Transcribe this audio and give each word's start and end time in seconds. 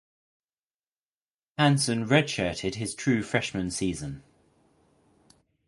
Hansen 1.59 2.07
redshirted 2.07 2.73
his 2.73 2.95
true 2.95 3.21
freshman 3.21 3.69
season. 3.69 4.23